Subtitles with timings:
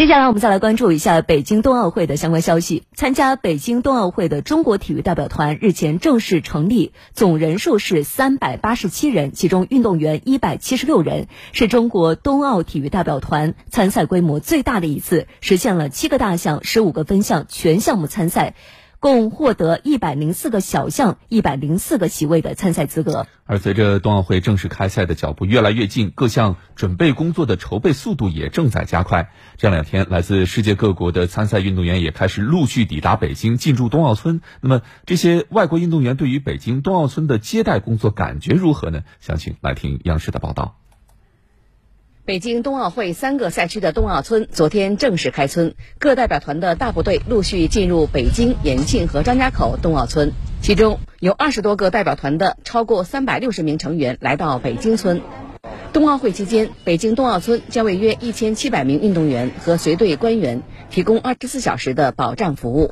[0.00, 2.84] 接下来我们再来关注一下北京冬奥会的相关消息。
[2.94, 18.54] 参加北京冬奥会的中国体育代表团日前正式成立，总人数是三百八十七人，其中运动员一百七十六人，是中国冬奥体育代表团参赛规模最大的一次，实现了七个大项、十五个分项全项目参赛。
[19.00, 23.26] 共获得一百零四个小项、一百零四个席位的参赛资格。
[23.46, 29.32] 而随着冬奥会正式开赛的脚步越来越近，各项准备工作的筹备速度也正在加快。
[29.56, 34.42] 这两天，来自世界各国的参赛运动员也开始陆续抵达北京，进驻冬奥村。
[34.60, 39.02] 那么，这些外国运动员对于北京冬奥村的接待工作感觉如何呢？
[39.18, 40.79] 详情来听央视的报道。
[42.30, 50.30] 北京冬奥会三个赛区的冬奥村昨天正式开村，各代表团的大部队陆续进入北京、延庆和张家口冬奥村，
[50.62, 55.20] 其中有二十多个代表团的超过三百六十名成员来到北京村。
[55.92, 62.90] 冬奥会期间，北京冬奥村将为约一千七百名运动员和随队官员提供二十四小时的保障服务。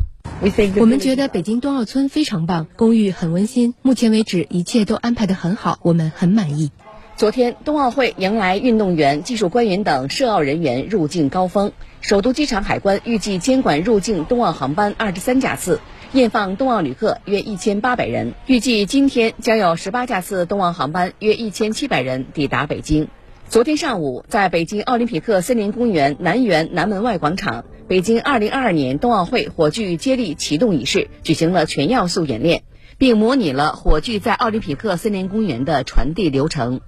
[0.81, 6.73] 我们觉得北京冬奥村非常棒，公寓很温馨，目前为止一切都安排得很好，我们很满意。
[7.19, 11.73] 昨天，冬奥会迎来运动员、技术官员等涉奥人员入境高峰。
[12.01, 15.81] 首都机场海关预计监管入境冬奥航班二十三架次，
[16.13, 18.35] 验放冬奥旅客约一千八百人。
[18.47, 23.09] 预计今天将有十八架次冬奥航班约一千七百人抵达北京。
[23.49, 32.63] 昨天上午，在北京奥林匹克森林公园南园南门外广场，北京二零二二年冬奥会火炬接力启动仪式举行了全要素演练，
[32.97, 36.81] 并模拟了火炬在奥林匹克森林公园的传递流程。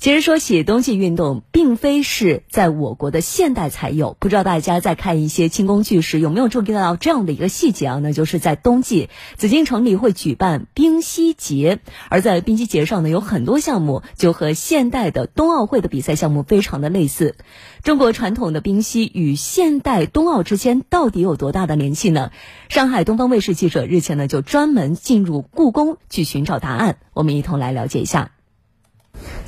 [0.00, 4.16] 其实说起冬季运动，并非是在我国的现代才有。
[4.18, 7.98] 不知道大家在看一些清宫剧时有没有注意到这样的一个细节啊？
[8.02, 17.36] 那就是在冬季，紫禁城里会举办冰嬉节，而在冰嬉节上呢，有很多项目就和现代的冬奥会的比赛项目非常的类似。
[17.82, 22.30] 中国传统的冰嬉与现代冬奥之间到底有多大的联系呢？
[22.70, 28.30] 上海东方卫视记者日前呢就专门进入故宫去寻找答案，我们一同来了解一下。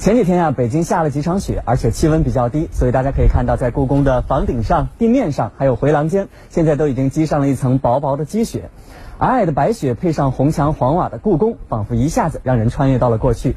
[0.02, 8.70] 前几天啊，北京下了几场雪，而且气温比较低，所以大家可以看到，在故宫的房顶上、地面上，还有回廊间，现在都已经积上了一层薄薄的积雪。
[9.20, 13.54] 皑皑的白雪配上红墙黄瓦的故宫，仿佛一下子让人穿越到了过去。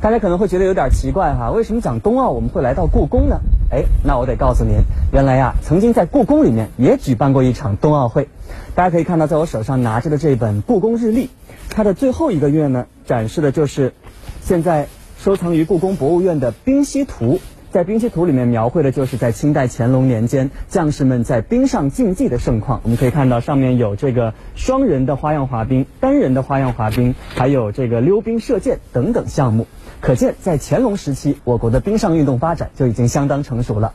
[0.00, 3.40] 大家可能会觉得有点奇怪哈，为什么讲冬奥我们会来到故宫呢？
[3.70, 4.78] 哎，那我得告诉您，
[5.12, 8.30] 原来呀，曾经在故宫里面也举办过一场冬奥会。
[8.74, 11.28] 大家可以看到，在我手上拿着的这本故宫日历，
[11.68, 13.92] 它的最后一个月呢，展示的就是
[14.40, 14.88] 现在。
[15.22, 17.38] 收藏于故宫博物院的冰嬉图，
[17.70, 22.80] 在冰嬉图里面描绘的就是在清代乾隆年间将士们在冰上竞技的盛况。
[22.82, 29.68] 我们可以看到上面有这个双人的花样滑冰、单人的花样滑冰，还有这个溜冰、射箭等等项目。
[30.00, 33.94] 可见，在乾隆时期，我国的冰上运动发展就已经相当成熟了。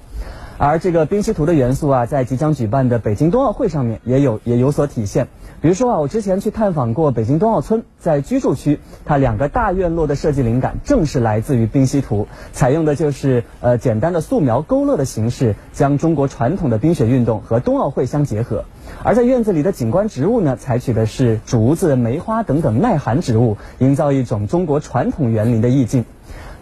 [0.59, 5.28] 而这个冰嬉图的元素啊，在即将举办的北京冬奥会上面也有也有所体现。
[5.62, 18.66] 比如说啊，我之前去探访过北京冬奥村，在居住区，它两个大院落的设计灵感正是来自于冰嬉图，采用的就是呃简单的素描勾勒的形式，将中国传统的冰雪运动和冬奥会相结合。
[19.03, 26.06] 而在院子里的景观植物呢，采取的是竹子、梅花等等耐寒植物，营造一种中国传统园林的意境。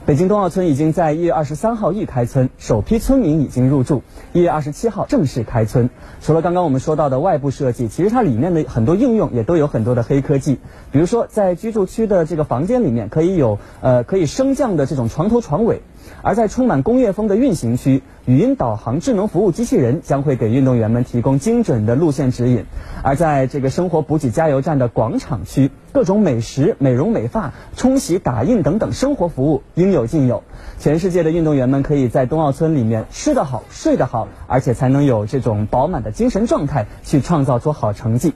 [0.06, 4.04] 北京冬奥村已经在一月二十三号预开村，首批村民已经入住。
[4.34, 5.90] 一月二十七号正式开村。
[6.22, 10.60] 除了刚刚我们说到的外部设计，其实它里面的很多应用也都有很多的黑科技。
[10.92, 15.82] 比如说，在居住区的这个房间里面，可以有呃可以升降的这种床头床尾。
[16.22, 22.64] 而在充满工业风的运行区，语音导航智能服务机器人将会给运动员们提供精准的路线指引；
[23.04, 30.42] 而在这个生活补给加油站的广场区，各种美食、美容美发、冲洗打印等等生活服务应有尽有。
[30.80, 38.34] 全世界的运动员们可以在冬奥村里面吃得好、睡得好，而且才能有这种饱满的精神状态，去创造出好成绩。